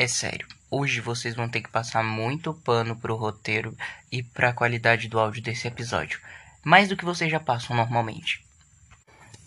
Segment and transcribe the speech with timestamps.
[0.00, 3.76] É sério, hoje vocês vão ter que passar muito pano pro roteiro
[4.10, 6.18] e pra qualidade do áudio desse episódio.
[6.64, 8.42] Mais do que vocês já passam normalmente.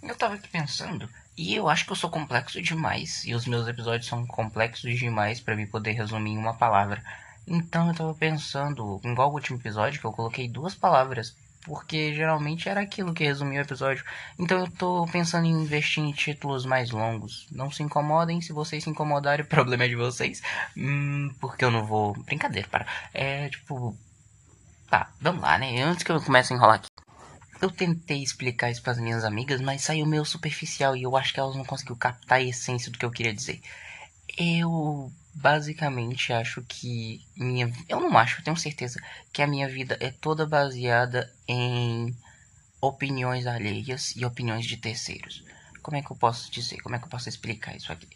[0.03, 3.67] Eu tava aqui pensando, e eu acho que eu sou complexo demais, e os meus
[3.67, 7.04] episódios são complexos demais para me poder resumir em uma palavra.
[7.47, 12.68] Então eu tava pensando, igual o último episódio, que eu coloquei duas palavras, porque geralmente
[12.68, 14.04] era aquilo que resumia o episódio.
[14.38, 17.47] Então eu tô pensando em investir em títulos mais longos.
[17.52, 20.41] Não se incomodem, se vocês se incomodarem, o problema é de vocês.
[20.78, 22.14] Hum, porque eu não vou.
[22.23, 22.86] Brincadeira, para.
[23.14, 23.97] É tipo.
[24.89, 25.82] Tá, vamos lá, né?
[25.82, 26.87] Antes que eu comece a enrolar aqui.
[27.61, 31.34] Eu tentei explicar isso para as minhas amigas, mas saiu meio superficial e eu acho
[31.34, 33.61] que elas não conseguiram captar a essência do que eu queria dizer.
[34.38, 39.97] Eu basicamente acho que minha eu não acho, eu tenho certeza que a minha vida
[40.00, 42.16] é toda baseada em
[42.80, 45.44] opiniões alheias e opiniões de terceiros.
[45.81, 46.80] Como é que eu posso dizer?
[46.81, 48.08] Como é que eu posso explicar isso aqui?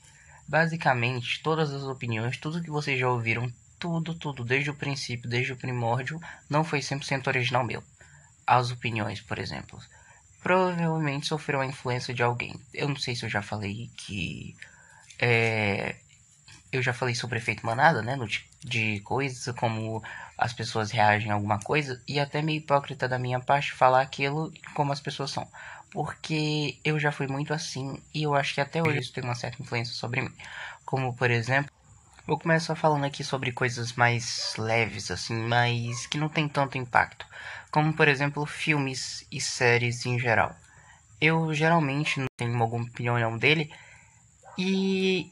[0.47, 5.53] Basicamente, todas as opiniões, tudo que vocês já ouviram, tudo, tudo, desde o princípio, desde
[5.53, 7.83] o primórdio, não foi 100% original meu.
[8.45, 9.79] As opiniões, por exemplo,
[10.41, 12.57] provavelmente sofreram a influência de alguém.
[12.73, 14.55] Eu não sei se eu já falei que
[15.19, 15.95] é,
[16.71, 18.17] eu já falei sobre efeito manada, né?
[18.63, 20.03] De coisas, como
[20.37, 24.51] as pessoas reagem a alguma coisa, e até meio hipócrita da minha parte falar aquilo
[24.73, 25.47] como as pessoas são.
[25.91, 29.35] Porque eu já fui muito assim, e eu acho que até hoje isso tem uma
[29.35, 30.33] certa influência sobre mim.
[30.85, 31.71] Como, por exemplo,
[32.25, 37.25] vou começar falando aqui sobre coisas mais leves, assim, mas que não tem tanto impacto.
[37.71, 40.55] Como, por exemplo, filmes e séries em geral.
[41.19, 43.71] Eu geralmente não tenho alguma opinião dele,
[44.57, 45.31] e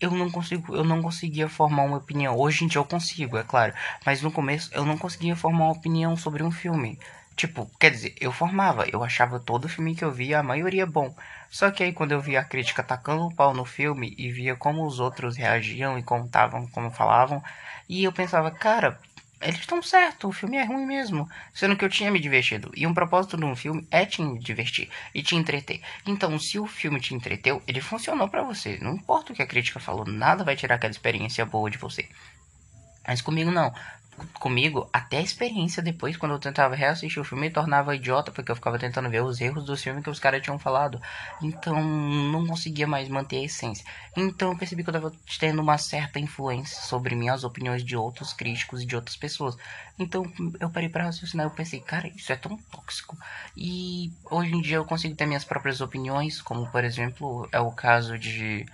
[0.00, 2.36] eu não consigo, eu não conseguia formar uma opinião.
[2.36, 3.72] Hoje em dia eu consigo, é claro,
[4.04, 6.98] mas no começo eu não conseguia formar uma opinião sobre um filme.
[7.34, 11.14] Tipo, quer dizer, eu formava, eu achava todo filme que eu via, a maioria bom.
[11.50, 14.56] Só que aí quando eu via a crítica tacando o pau no filme e via
[14.56, 17.42] como os outros reagiam e contavam, como falavam,
[17.88, 18.98] e eu pensava, cara,
[19.40, 21.28] eles estão certo, o filme é ruim mesmo.
[21.52, 22.70] Sendo que eu tinha me divertido.
[22.74, 25.80] E um propósito de um filme é te divertir e te entreter.
[26.06, 28.78] Então, se o filme te entreteu, ele funcionou para você.
[28.80, 32.08] Não importa o que a crítica falou, nada vai tirar aquela experiência boa de você.
[33.06, 33.72] Mas comigo não
[34.38, 38.50] comigo, até a experiência depois, quando eu tentava reassistir o filme, me tornava idiota, porque
[38.50, 41.00] eu ficava tentando ver os erros do filme que os caras tinham falado.
[41.42, 43.84] Então, não conseguia mais manter a essência.
[44.16, 47.96] Então, eu percebi que eu estava tendo uma certa influência sobre mim, as opiniões de
[47.96, 49.56] outros críticos e de outras pessoas.
[49.98, 53.16] Então, eu parei para raciocinar, eu pensei, cara, isso é tão tóxico.
[53.56, 57.72] E hoje em dia eu consigo ter minhas próprias opiniões, como, por exemplo, é o
[57.72, 58.66] caso de...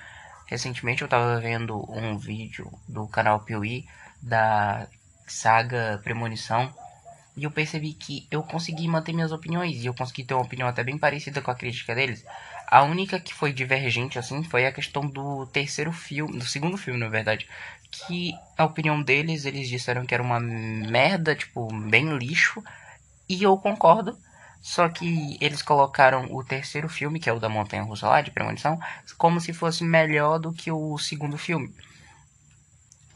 [0.47, 3.87] Recentemente eu estava vendo um vídeo do canal Piuí
[4.21, 4.87] da
[5.27, 6.73] saga Premonição.
[7.37, 9.83] E eu percebi que eu consegui manter minhas opiniões.
[9.83, 12.25] E eu consegui ter uma opinião até bem parecida com a crítica deles.
[12.67, 16.39] A única que foi divergente, assim, foi a questão do terceiro filme.
[16.39, 17.49] Do segundo filme, na verdade.
[17.91, 22.63] Que a opinião deles, eles disseram que era uma merda, tipo, bem lixo.
[23.29, 24.19] E eu concordo.
[24.63, 28.31] Só que eles colocaram o terceiro filme, que é o da Montanha Russa lá, de
[28.31, 28.79] Premonição,
[29.19, 31.75] como se fosse melhor do que o segundo filme.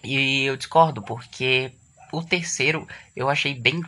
[0.03, 1.73] E eu discordo, porque
[2.13, 3.81] o terceiro eu achei bem.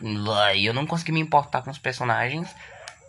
[0.57, 2.53] Eu não consegui me importar com os personagens.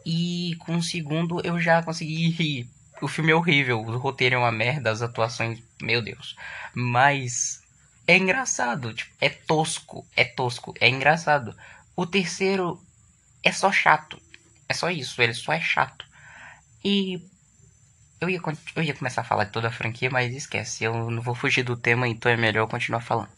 [0.05, 2.69] E com o segundo eu já consegui rir.
[3.03, 6.37] O filme é horrível, o roteiro é uma merda, as atuações, meu Deus.
[6.75, 7.63] Mas
[8.07, 11.57] é engraçado, tipo, é tosco, é tosco, é engraçado.
[11.97, 12.81] O terceiro
[13.43, 14.21] é só chato.
[14.69, 16.05] É só isso, ele só é chato.
[16.85, 17.23] E
[18.21, 18.41] eu ia,
[18.77, 21.63] eu ia começar a falar de toda a franquia, mas esquece, eu não vou fugir
[21.63, 23.31] do tema, então é melhor eu continuar falando.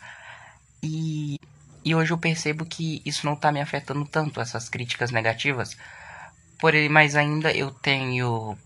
[0.82, 1.38] E
[1.84, 5.76] e hoje eu percebo que isso não está me afetando tanto, essas críticas negativas.
[6.59, 8.56] Porém, mas ainda eu tenho,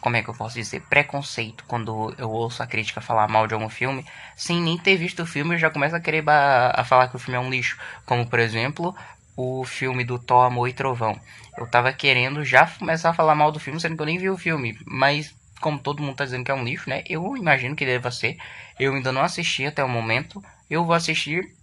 [0.00, 3.54] como é que eu posso dizer, preconceito quando eu ouço a crítica falar mal de
[3.54, 4.04] algum filme,
[4.34, 7.18] sem nem ter visto o filme, eu já começo a querer a falar que o
[7.18, 7.78] filme é um lixo.
[8.04, 8.94] Como, por exemplo,
[9.36, 11.18] o filme do Thor, Amor e Trovão.
[11.56, 14.28] Eu tava querendo já começar a falar mal do filme, sendo que eu nem vi
[14.28, 17.02] o filme, mas como todo mundo tá dizendo que é um lixo, né?
[17.08, 18.36] Eu imagino que deva ser.
[18.78, 20.42] Eu ainda não assisti até o momento.
[20.68, 21.54] Eu vou assistir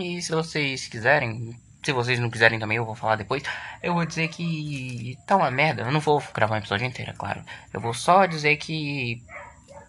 [0.00, 3.42] e se vocês quiserem, se vocês não quiserem também, eu vou falar depois.
[3.82, 5.82] Eu vou dizer que tá uma merda.
[5.82, 7.42] Eu não vou gravar um episódio inteiro, é claro.
[7.72, 9.22] Eu vou só dizer que.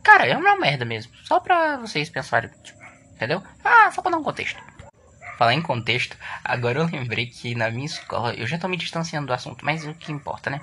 [0.03, 1.11] Cara, é uma merda mesmo.
[1.23, 2.79] Só pra vocês pensarem, tipo,
[3.13, 3.43] entendeu?
[3.63, 4.61] Ah, só pra dar um contexto.
[5.37, 9.27] Falar em contexto, agora eu lembrei que na minha escola, eu já tô me distanciando
[9.27, 10.59] do assunto, mas o que importa, né?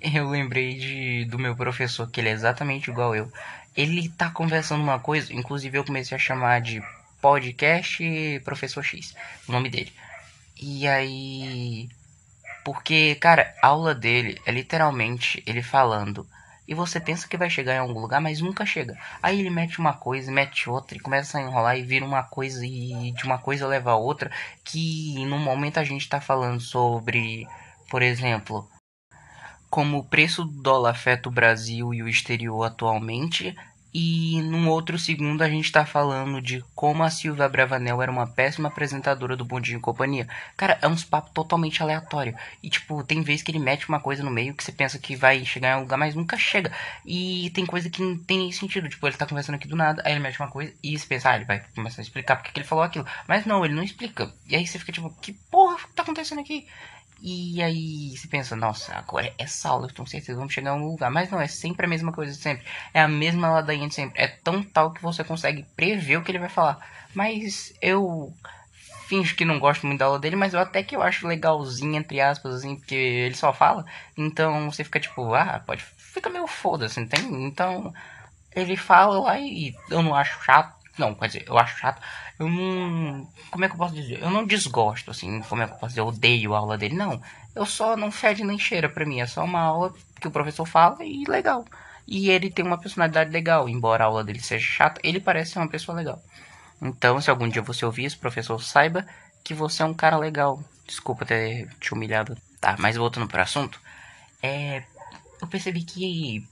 [0.00, 3.32] Eu lembrei de, do meu professor, que ele é exatamente igual eu.
[3.76, 6.82] Ele tá conversando uma coisa, inclusive eu comecei a chamar de
[7.20, 9.14] podcast Professor X,
[9.48, 9.92] o nome dele.
[10.60, 11.88] E aí.
[12.64, 16.26] Porque, cara, a aula dele é literalmente ele falando
[16.68, 18.94] e você pensa que vai chegar em algum lugar, mas nunca chega.
[19.22, 22.64] Aí ele mete uma coisa, mete outra e começa a enrolar e vira uma coisa
[22.66, 24.30] e de uma coisa leva a outra,
[24.62, 27.48] que no momento a gente tá falando sobre,
[27.88, 28.68] por exemplo,
[29.70, 33.56] como o preço do dólar afeta o Brasil e o exterior atualmente,
[33.92, 38.26] e num outro segundo a gente tá falando de como a Silvia Bravanel era uma
[38.26, 40.28] péssima apresentadora do Bondinho e Companhia.
[40.56, 42.36] Cara, é uns papos totalmente aleatório.
[42.62, 45.16] E tipo, tem vezes que ele mete uma coisa no meio que você pensa que
[45.16, 46.70] vai chegar em algum lugar, mas nunca chega.
[47.04, 48.88] E tem coisa que não tem nem sentido.
[48.88, 51.30] Tipo, ele tá conversando aqui do nada, aí ele mete uma coisa e você pensa,
[51.30, 53.06] ah, ele vai começar a explicar porque que ele falou aquilo.
[53.26, 54.32] Mas não, ele não explica.
[54.46, 56.66] E aí você fica tipo, que porra tá acontecendo aqui?
[57.20, 61.10] E aí você pensa, nossa, agora é aula, com certeza vamos chegar a um lugar.
[61.10, 62.64] Mas não, é sempre a mesma coisa sempre.
[62.94, 64.22] É a mesma ladainha de sempre.
[64.22, 66.78] É tão tal que você consegue prever o que ele vai falar.
[67.14, 68.32] Mas eu
[69.08, 71.96] finjo que não gosto muito da aula dele, mas eu até que eu acho legalzinho,
[71.96, 73.84] entre aspas, assim, porque ele só fala.
[74.16, 75.82] Então você fica tipo, ah, pode.
[75.82, 77.34] Fica meio foda-se, entende?
[77.34, 77.92] Então
[78.54, 80.77] ele fala lá e eu não acho chato.
[80.98, 82.02] Não, quer dizer, eu acho chato.
[82.38, 83.28] Eu não.
[83.50, 84.20] Como é que eu posso dizer?
[84.20, 85.40] Eu não desgosto, assim.
[85.42, 86.00] Como é que eu posso dizer?
[86.00, 86.94] Eu odeio a aula dele.
[86.94, 87.20] Não.
[87.54, 89.20] Eu só não fede nem cheira pra mim.
[89.20, 91.64] É só uma aula que o professor fala e legal.
[92.06, 93.68] E ele tem uma personalidade legal.
[93.68, 96.22] Embora a aula dele seja chata, ele parece ser uma pessoa legal.
[96.80, 99.06] Então, se algum dia você ouvir esse professor, saiba
[99.44, 100.62] que você é um cara legal.
[100.86, 102.36] Desculpa ter te humilhado.
[102.60, 103.80] Tá, mas voltando para o assunto.
[104.42, 104.82] É.
[105.40, 106.46] Eu percebi que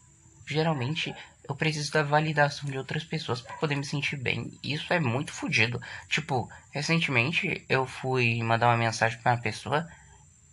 [0.47, 1.15] geralmente
[1.49, 4.53] eu preciso da validação de outras pessoas para poder me sentir bem.
[4.63, 5.81] Isso é muito fodido.
[6.09, 9.87] Tipo, recentemente eu fui mandar uma mensagem para uma pessoa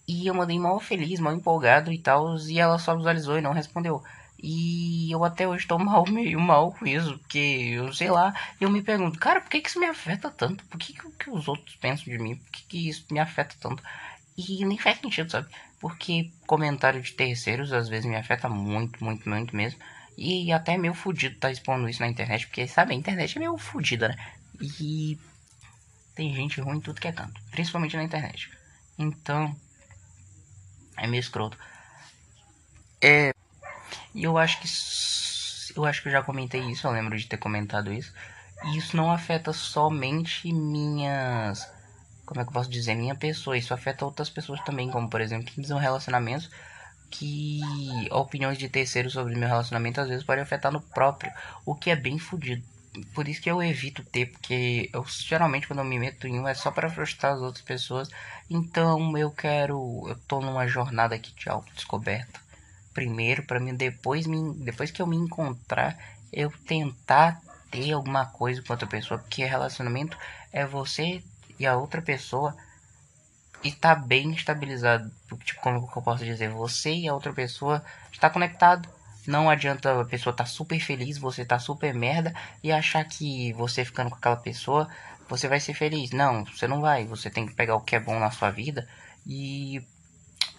[0.07, 3.53] e eu mandei mal feliz, mal empolgado e tal, e ela só visualizou e não
[3.53, 4.03] respondeu.
[4.41, 8.69] E eu até hoje tô mal, meio mal com isso, porque eu sei lá, eu
[8.69, 10.65] me pergunto, cara, por que, que isso me afeta tanto?
[10.65, 12.35] Por que, que, que os outros pensam de mim?
[12.35, 13.81] Por que, que isso me afeta tanto?
[14.37, 15.47] E nem faz sentido, sabe?
[15.79, 19.79] Porque comentário de terceiros às vezes me afeta muito, muito, muito mesmo.
[20.17, 23.57] E até meio fudido tá expondo isso na internet, porque sabe, a internet é meio
[23.57, 24.15] fudida, né?
[24.61, 25.17] E
[26.15, 28.51] tem gente ruim em tudo que é canto, principalmente na internet.
[28.97, 29.55] Então,
[30.97, 31.57] é meio escroto.
[33.01, 33.33] É.
[34.13, 34.67] E eu acho que.
[35.75, 38.13] Eu acho que eu já comentei isso, eu lembro de ter comentado isso.
[38.65, 41.67] E isso não afeta somente minhas.
[42.25, 42.95] Como é que eu posso dizer?
[42.95, 43.57] Minha pessoa.
[43.57, 46.49] Isso afeta outras pessoas também, como por exemplo, que são relacionamentos
[47.13, 47.61] que
[48.09, 51.31] opiniões de terceiros sobre meu relacionamento às vezes podem afetar no próprio,
[51.63, 52.63] o que é bem fodido.
[53.13, 56.47] Por isso que eu evito ter, porque eu geralmente quando eu me meto em um
[56.47, 58.09] é só para frustrar as outras pessoas.
[58.49, 62.39] Então eu quero, eu tô numa jornada aqui de autodescoberta.
[62.93, 65.97] Primeiro para mim depois me, depois que eu me encontrar,
[66.31, 70.17] eu tentar ter alguma coisa com outra pessoa, porque relacionamento
[70.51, 71.23] é você
[71.59, 72.55] e a outra pessoa
[73.63, 75.11] e tá bem estabilizado.
[75.43, 78.89] Tipo, como eu posso dizer, você e a outra pessoa está conectado.
[79.25, 83.53] Não adianta a pessoa estar tá super feliz, você tá super merda e achar que
[83.53, 84.89] você ficando com aquela pessoa,
[85.29, 86.11] você vai ser feliz.
[86.11, 87.05] Não, você não vai.
[87.05, 88.87] Você tem que pegar o que é bom na sua vida
[89.25, 89.81] e.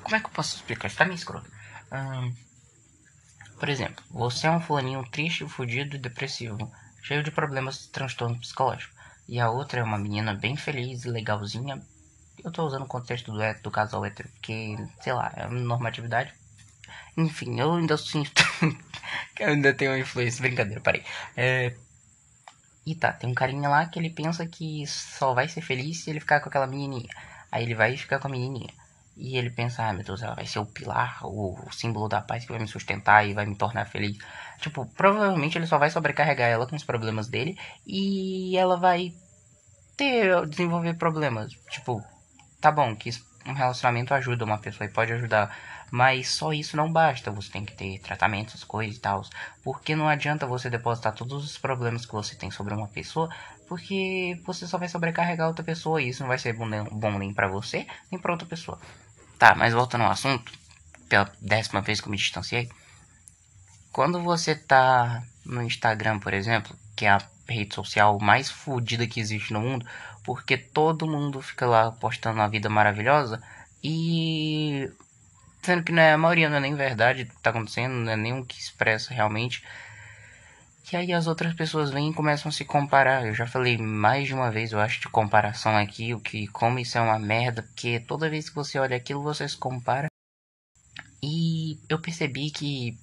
[0.03, 0.89] Como é que eu posso explicar?
[0.89, 1.51] Está meio escroto.
[1.93, 2.35] Hum,
[3.59, 6.71] por exemplo, você é um fulaninho triste, fudido e depressivo,
[7.03, 8.95] cheio de problemas de transtorno psicológico.
[9.27, 11.81] E a outra é uma menina bem feliz, legalzinha,
[12.45, 16.33] eu tô usando o contexto do, do casal hétero, porque, sei lá, é uma normatividade.
[17.17, 18.45] Enfim, eu ainda sinto
[19.35, 20.43] que eu ainda tenho uma influência.
[20.43, 21.03] Brincadeira, parei.
[21.37, 21.75] É...
[22.87, 26.11] E tá, tem um carinha lá que ele pensa que só vai ser feliz se
[26.11, 27.09] ele ficar com aquela menininha.
[27.51, 28.73] Aí ele vai ficar com a menininha.
[29.17, 32.21] E ele pensa, ah, meu Deus, ela vai ser o pilar, o, o símbolo da
[32.21, 34.19] paz que vai me sustentar e vai me tornar feliz.
[34.59, 39.15] Tipo, provavelmente ele só vai sobrecarregar ela com os problemas dele e ela vai
[39.97, 41.53] ter, desenvolver problemas.
[41.71, 42.05] Tipo,
[42.65, 43.11] Tá bom que
[43.45, 45.55] um relacionamento ajuda uma pessoa e pode ajudar,
[45.91, 47.31] mas só isso não basta.
[47.31, 49.23] Você tem que ter tratamentos, coisas e tal.
[49.63, 53.29] Porque não adianta você depositar todos os problemas que você tem sobre uma pessoa,
[53.69, 57.35] porque você só vai sobrecarregar outra pessoa e isso não vai ser bom, bom nem
[57.35, 58.81] para você, nem para outra pessoa.
[59.39, 60.51] Tá, mas voltando ao assunto,
[61.07, 62.71] pela décima vez que eu me distanciei.
[63.93, 69.21] Quando você tá no Instagram, por exemplo, que é a rede social mais fodida que
[69.21, 69.87] existe no mundo,
[70.25, 73.43] porque todo mundo fica lá postando uma vida maravilhosa
[73.83, 74.91] e
[75.63, 78.39] sendo que né, a maioria não é nem verdade que tá acontecendo, não é nem
[78.39, 79.63] o que expressa realmente.
[80.93, 83.27] E aí as outras pessoas vêm e começam a se comparar.
[83.27, 86.79] Eu já falei mais de uma vez, eu acho, de comparação aqui, o que como
[86.79, 90.09] isso é uma merda, porque toda vez que você olha aquilo, você se compara.
[91.23, 92.99] E eu percebi que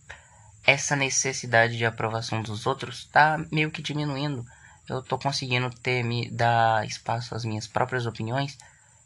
[0.66, 4.46] essa necessidade de aprovação dos outros tá meio que diminuindo.
[4.92, 8.58] Eu tô conseguindo ter me dar espaço às minhas próprias opiniões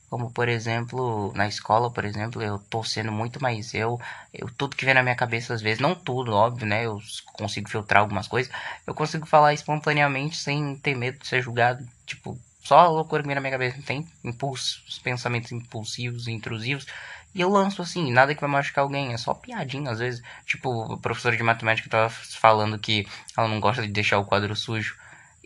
[0.09, 3.99] Como, por exemplo, na escola, por exemplo, eu tô sendo muito mais eu.
[4.33, 6.85] eu tudo que vem na minha cabeça, às vezes, não tudo, óbvio, né?
[6.85, 6.99] Eu
[7.33, 8.51] consigo filtrar algumas coisas.
[8.87, 11.85] Eu consigo falar espontaneamente sem ter medo de ser julgado.
[12.05, 13.77] Tipo, só a loucura que vem na minha cabeça.
[13.77, 16.85] Não tem impulsos, pensamentos impulsivos, intrusivos.
[17.33, 20.21] E eu lanço assim, nada que vai machucar alguém, é só piadinha às vezes.
[20.45, 23.05] Tipo, a professora de matemática tava falando que
[23.37, 24.95] ela não gosta de deixar o quadro sujo.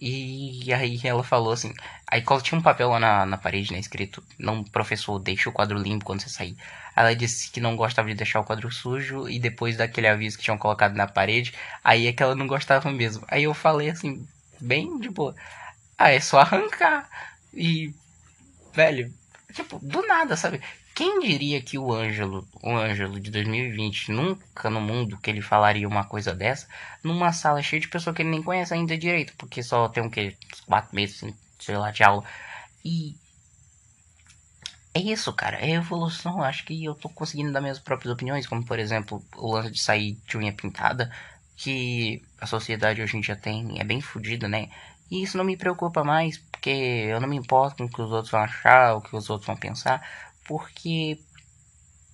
[0.02, 1.74] E aí ela falou assim.
[2.08, 3.80] Aí tinha um papel lá na, na parede, né?
[3.80, 6.56] Escrito: Não, professor, deixa o quadro limpo quando você sair.
[6.96, 9.28] Ela disse que não gostava de deixar o quadro sujo.
[9.30, 11.54] E depois daquele aviso que tinham colocado na parede,
[11.84, 13.26] aí é que ela não gostava mesmo.
[13.28, 14.26] Aí eu falei assim,
[14.60, 15.36] bem de boa.
[15.98, 17.10] Ah, é só arrancar.
[17.54, 17.94] E.
[18.74, 19.14] Velho,
[19.54, 20.62] tipo, do nada, sabe?
[21.00, 25.88] Quem diria que o Ângelo, o Ângelo de 2020, nunca no mundo que ele falaria
[25.88, 26.68] uma coisa dessa,
[27.02, 30.10] numa sala cheia de pessoas que ele nem conhece ainda direito, porque só tem um
[30.10, 30.36] que
[30.68, 32.26] quatro meses, assim, sei lá, de aula.
[32.84, 33.16] E
[34.94, 36.44] é isso, cara, é evolução.
[36.44, 39.80] Acho que eu tô conseguindo dar minhas próprias opiniões, como por exemplo, o lance de
[39.80, 41.10] sair de unha pintada,
[41.56, 44.68] que a sociedade hoje em dia tem, é bem fodida, né?
[45.10, 48.12] E isso não me preocupa mais, porque eu não me importo com o que os
[48.12, 51.20] outros vão achar, o que os outros vão pensar, porque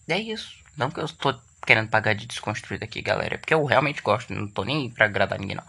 [0.10, 0.62] é isso.
[0.76, 3.36] Não que eu estou querendo pagar de desconstruído aqui, galera.
[3.36, 5.64] É porque eu realmente gosto, não tô nem pra agradar ninguém, não.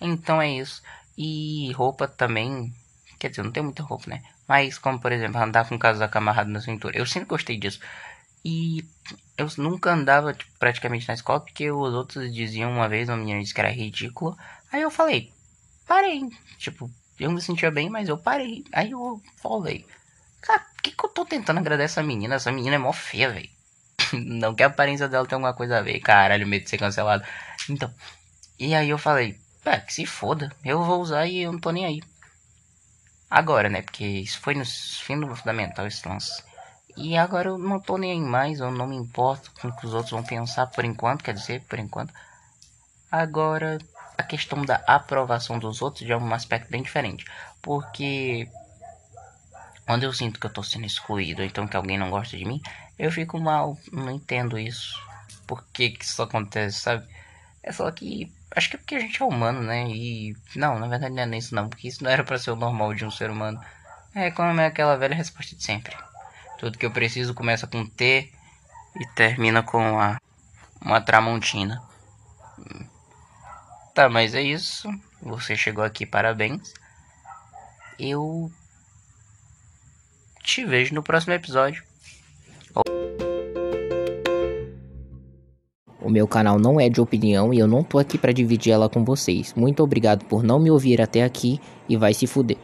[0.00, 0.80] Então é isso.
[1.18, 2.72] E roupa também.
[3.18, 4.22] Quer dizer, não tem muita roupa, né?
[4.46, 6.96] Mas, como por exemplo, andar com o casaco amarrado na cintura.
[6.96, 7.80] Eu sempre gostei disso.
[8.44, 8.84] E
[9.36, 13.40] eu nunca andava tipo, praticamente na escola porque os outros diziam uma vez, uma menina
[13.40, 14.38] disse que era ridículo.
[14.70, 15.32] Aí eu falei,
[15.88, 16.22] parei.
[16.56, 16.88] Tipo,
[17.18, 18.64] eu me sentia bem, mas eu parei.
[18.72, 19.84] Aí eu falei,
[20.82, 22.34] que, que eu tô tentando agradar essa menina?
[22.34, 23.48] Essa menina é mó feia, velho.
[24.12, 26.00] Não que a aparência dela tenha alguma coisa a ver.
[26.00, 27.24] Caralho, medo de ser cancelado.
[27.70, 27.92] Então.
[28.58, 30.50] E aí eu falei, pá, que se foda.
[30.64, 32.02] Eu vou usar e eu não tô nem aí.
[33.30, 33.82] Agora, né?
[33.82, 36.42] Porque isso foi no fim do fundamental, esse lance.
[36.96, 38.60] E agora eu não tô nem aí mais.
[38.60, 41.24] Eu não me importo com o que os outros vão pensar por enquanto.
[41.24, 42.12] Quer dizer, por enquanto.
[43.10, 43.78] Agora,
[44.18, 47.24] a questão da aprovação dos outros já é um aspecto bem diferente.
[47.62, 48.48] Porque
[49.86, 52.60] quando eu sinto que eu tô sendo excluído, então que alguém não gosta de mim,
[52.98, 53.76] eu fico mal.
[53.92, 55.00] Não entendo isso.
[55.46, 57.06] Por que que isso acontece, sabe?
[57.62, 58.32] É só que.
[58.54, 59.88] Acho que é porque a gente é humano, né?
[59.88, 60.36] E.
[60.54, 61.68] Não, na verdade não é isso não.
[61.68, 63.60] Porque isso não era para ser o normal de um ser humano.
[64.14, 65.96] É como é aquela velha resposta de sempre.
[66.58, 68.32] Tudo que eu preciso começa com T
[68.96, 70.18] e termina com a.
[70.80, 71.82] Uma tramontina.
[73.94, 74.88] Tá, mas é isso.
[75.20, 76.72] Você chegou aqui, parabéns.
[77.98, 78.50] Eu
[80.42, 81.82] te vejo no próximo episódio.
[86.00, 88.88] O meu canal não é de opinião e eu não tô aqui para dividir ela
[88.88, 89.54] com vocês.
[89.54, 92.58] Muito obrigado por não me ouvir até aqui e vai se fuder.